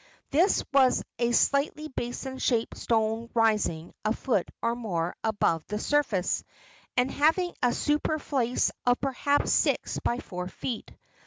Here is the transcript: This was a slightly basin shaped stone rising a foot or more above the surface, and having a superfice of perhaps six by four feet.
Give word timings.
This 0.31 0.63
was 0.73 1.03
a 1.19 1.31
slightly 1.31 1.87
basin 1.89 2.39
shaped 2.39 2.75
stone 2.75 3.29
rising 3.35 3.93
a 4.03 4.13
foot 4.13 4.49
or 4.59 4.73
more 4.75 5.15
above 5.23 5.63
the 5.67 5.77
surface, 5.77 6.43
and 6.97 7.11
having 7.11 7.53
a 7.61 7.71
superfice 7.71 8.71
of 8.83 8.99
perhaps 8.99 9.53
six 9.53 9.99
by 10.03 10.17
four 10.17 10.47
feet. 10.47 10.91